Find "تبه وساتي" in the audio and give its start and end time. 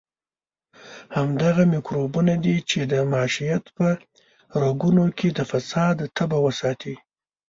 6.17-6.95